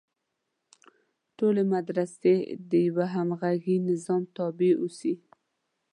ټولې 1.37 1.63
مدرسې 1.73 2.35
د 2.69 2.71
یوه 2.87 3.05
همغږي 3.15 3.77
نظام 3.89 4.23
تابع 4.35 4.71
اوسي. 4.81 5.13